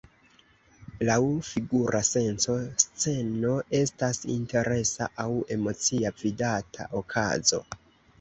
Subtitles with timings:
[1.07, 1.17] Laŭ
[1.49, 5.27] figura senco, sceno estas interesa aŭ
[5.57, 7.61] emocia vidata okazo.